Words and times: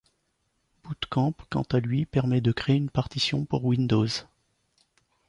Boot 0.83 1.05
Camp 1.11 1.35
quant 1.51 1.61
à 1.61 1.79
lui 1.79 2.07
permet 2.07 2.41
de 2.41 2.51
créer 2.51 2.75
une 2.75 2.89
partition 2.89 3.45
pour 3.45 3.63
Windows. 3.65 4.07